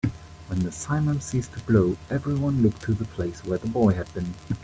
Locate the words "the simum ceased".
0.61-1.53